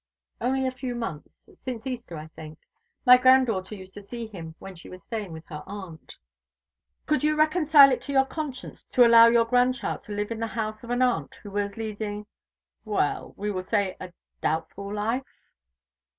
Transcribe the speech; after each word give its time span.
"Only 0.41 0.65
a 0.65 0.71
few 0.71 0.95
months 0.95 1.43
since 1.63 1.85
Easter, 1.85 2.17
I 2.17 2.25
think. 2.29 2.57
My 3.05 3.17
granddaughter 3.17 3.75
used 3.75 3.93
to 3.93 4.01
see 4.01 4.25
him 4.25 4.55
when 4.57 4.73
she 4.73 4.89
was 4.89 5.03
staying 5.03 5.31
with 5.31 5.45
her 5.45 5.61
aunt." 5.67 6.17
"Could 7.05 7.23
you 7.23 7.35
reconcile 7.35 7.91
it 7.91 8.01
to 8.01 8.11
your 8.11 8.25
conscience 8.25 8.83
to 8.93 9.05
allow 9.05 9.27
your 9.27 9.45
grandchild 9.45 10.03
to 10.05 10.15
live 10.15 10.31
in 10.31 10.39
the 10.39 10.47
house 10.57 10.83
of 10.83 10.89
an 10.89 11.03
aunt 11.03 11.35
who 11.43 11.51
was 11.51 11.77
leading 11.77 12.25
well, 12.83 13.35
we 13.37 13.51
will 13.51 13.61
say 13.61 13.95
a 13.99 14.11
doubtful 14.41 14.91
life?" 14.91 15.37